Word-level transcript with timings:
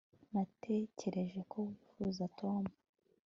natekereje 0.31 1.39
ko 1.51 1.57
wifuza 1.67 2.23
tom 2.39 2.63